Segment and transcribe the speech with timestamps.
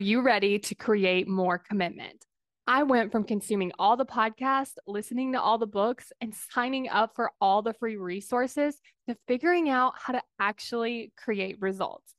[0.00, 2.26] you ready to create more commitment?
[2.66, 7.14] I went from consuming all the podcasts, listening to all the books, and signing up
[7.14, 12.14] for all the free resources to figuring out how to actually create results.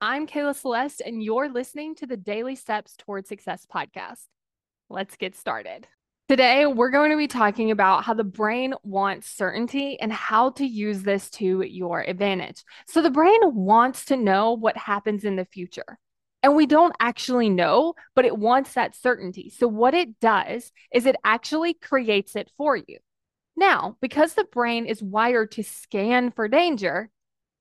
[0.00, 4.24] I'm Kayla Celeste, and you're listening to the Daily Steps Toward Success podcast.
[4.88, 5.86] Let's get started.
[6.30, 10.64] Today, we're going to be talking about how the brain wants certainty and how to
[10.64, 12.62] use this to your advantage.
[12.86, 15.98] So, the brain wants to know what happens in the future.
[16.48, 19.50] And we don't actually know, but it wants that certainty.
[19.50, 22.96] So, what it does is it actually creates it for you.
[23.54, 27.10] Now, because the brain is wired to scan for danger,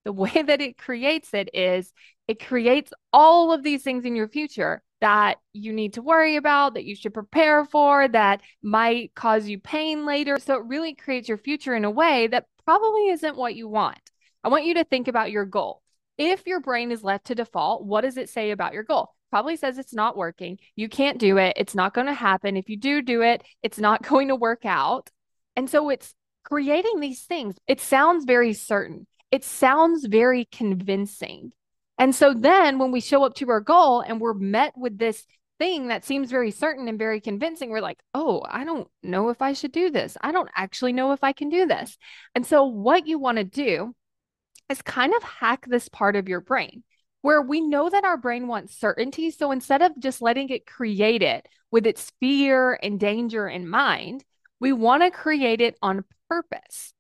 [0.06, 1.92] the way that it creates it is
[2.30, 6.76] it creates all of these things in your future that you need to worry about,
[6.76, 10.40] that you should prepare for, that might cause you pain later.
[10.40, 14.00] So, it really creates your future in a way that probably isn't what you want.
[14.46, 15.82] I want you to think about your goal
[16.18, 19.10] if your brain is left to default, what does it say about your goal?
[19.30, 20.58] Probably says it's not working.
[20.76, 21.54] You can't do it.
[21.58, 22.58] It's not going to happen.
[22.58, 25.10] If you do do it, it's not going to work out.
[25.56, 27.56] And so it's creating these things.
[27.68, 31.52] It sounds very certain, it sounds very convincing.
[32.00, 35.26] And so then when we show up to our goal and we're met with this
[35.58, 39.42] thing that seems very certain and very convincing, we're like, oh, I don't know if
[39.42, 40.16] I should do this.
[40.22, 41.98] I don't actually know if I can do this.
[42.36, 43.96] And so, what you want to do
[44.70, 46.84] is kind of hack this part of your brain
[47.22, 49.32] where we know that our brain wants certainty.
[49.32, 54.24] So instead of just letting it create it with its fear and danger in mind,
[54.60, 56.94] we want to create it on purpose.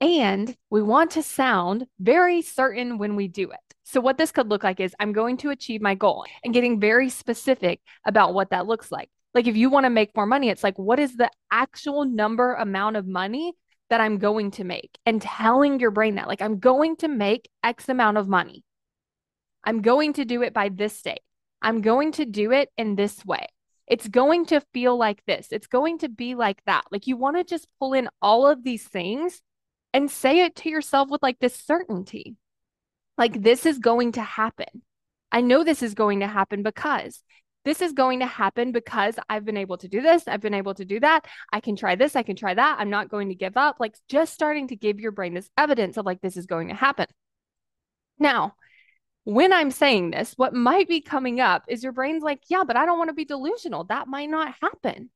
[0.00, 3.58] And we want to sound very certain when we do it.
[3.84, 6.80] So, what this could look like is I'm going to achieve my goal and getting
[6.80, 9.10] very specific about what that looks like.
[9.34, 12.54] Like, if you want to make more money, it's like, what is the actual number
[12.54, 13.52] amount of money
[13.90, 17.48] that I'm going to make and telling your brain that, like, I'm going to make
[17.62, 18.64] X amount of money.
[19.62, 21.20] I'm going to do it by this date.
[21.60, 23.46] I'm going to do it in this way.
[23.86, 25.48] It's going to feel like this.
[25.50, 26.84] It's going to be like that.
[26.90, 29.42] Like, you want to just pull in all of these things
[29.92, 32.36] and say it to yourself with like this certainty.
[33.18, 34.82] Like, this is going to happen.
[35.32, 37.22] I know this is going to happen because
[37.64, 40.26] this is going to happen because I've been able to do this.
[40.26, 41.26] I've been able to do that.
[41.52, 42.16] I can try this.
[42.16, 42.76] I can try that.
[42.78, 43.76] I'm not going to give up.
[43.78, 46.74] Like just starting to give your brain this evidence of like, this is going to
[46.74, 47.06] happen.
[48.18, 48.54] Now,
[49.24, 52.76] when I'm saying this, what might be coming up is your brain's like, yeah, but
[52.76, 53.84] I don't want to be delusional.
[53.84, 55.10] That might not happen.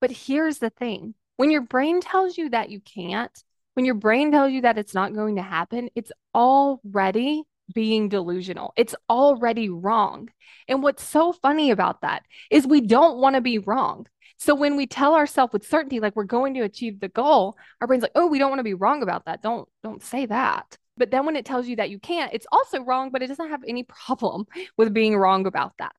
[0.00, 3.32] But here's the thing when your brain tells you that you can't,
[3.74, 8.72] when your brain tells you that it's not going to happen, it's already being delusional.
[8.76, 10.28] It's already wrong.
[10.68, 14.06] And what's so funny about that is we don't want to be wrong.
[14.36, 17.86] So when we tell ourselves with certainty like we're going to achieve the goal, our
[17.86, 19.42] brain's like, "Oh, we don't want to be wrong about that.
[19.42, 22.82] Don't don't say that." But then when it tells you that you can't, it's also
[22.82, 25.94] wrong, but it doesn't have any problem with being wrong about that.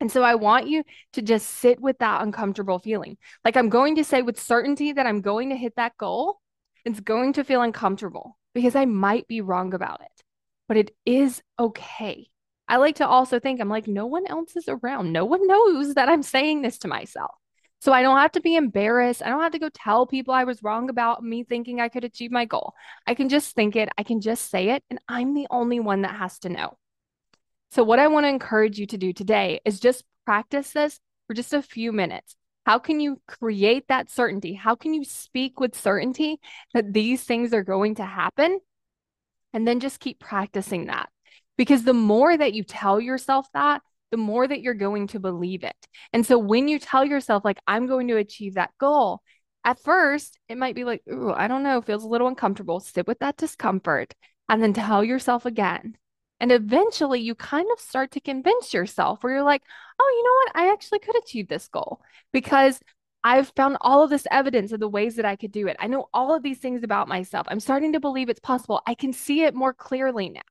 [0.00, 0.84] And so I want you
[1.14, 3.16] to just sit with that uncomfortable feeling.
[3.44, 6.40] Like I'm going to say with certainty that I'm going to hit that goal.
[6.84, 10.15] It's going to feel uncomfortable because I might be wrong about it
[10.68, 12.28] but it is okay.
[12.68, 15.12] I like to also think I'm like, no one else is around.
[15.12, 17.30] No one knows that I'm saying this to myself.
[17.80, 19.22] So I don't have to be embarrassed.
[19.22, 22.04] I don't have to go tell people I was wrong about me thinking I could
[22.04, 22.72] achieve my goal.
[23.06, 26.02] I can just think it, I can just say it, and I'm the only one
[26.02, 26.78] that has to know.
[27.70, 31.34] So, what I want to encourage you to do today is just practice this for
[31.34, 32.34] just a few minutes.
[32.64, 34.54] How can you create that certainty?
[34.54, 36.40] How can you speak with certainty
[36.74, 38.58] that these things are going to happen
[39.56, 41.08] and then just keep practicing that.
[41.56, 43.80] Because the more that you tell yourself that,
[44.10, 45.74] the more that you're going to believe it.
[46.12, 49.22] And so when you tell yourself, like, I'm going to achieve that goal,
[49.64, 52.80] at first it might be like, Ooh, I don't know, feels a little uncomfortable.
[52.80, 54.12] Sit with that discomfort
[54.46, 55.96] and then tell yourself again.
[56.38, 59.62] And eventually you kind of start to convince yourself where you're like,
[59.98, 60.68] oh, you know what?
[60.68, 62.78] I actually could achieve this goal because
[63.26, 65.76] I've found all of this evidence of the ways that I could do it.
[65.80, 67.48] I know all of these things about myself.
[67.50, 68.82] I'm starting to believe it's possible.
[68.86, 70.42] I can see it more clearly now.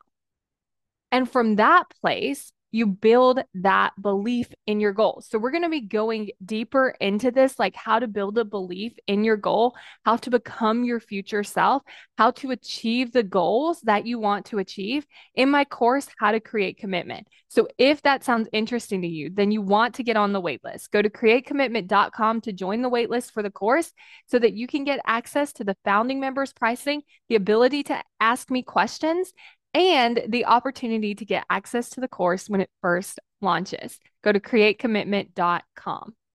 [1.09, 5.23] And from that place, you build that belief in your goal.
[5.25, 8.91] So, we're going to be going deeper into this like how to build a belief
[9.07, 11.83] in your goal, how to become your future self,
[12.17, 16.41] how to achieve the goals that you want to achieve in my course, How to
[16.41, 17.27] Create Commitment.
[17.47, 20.91] So, if that sounds interesting to you, then you want to get on the waitlist.
[20.91, 23.93] Go to createcommitment.com to join the waitlist for the course
[24.25, 28.51] so that you can get access to the founding members pricing, the ability to ask
[28.51, 29.31] me questions,
[29.75, 33.99] and the opportunity to get access to the course when it first launches.
[34.23, 36.15] Go to createcommitment.com.